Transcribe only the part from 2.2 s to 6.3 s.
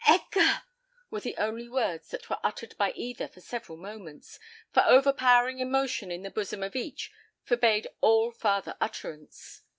were uttered by either for several moments, for overpowering emotion in